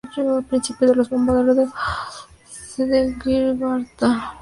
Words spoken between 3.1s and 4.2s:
Gibraltar.